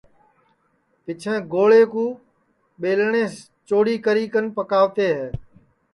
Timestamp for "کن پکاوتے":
4.33-5.07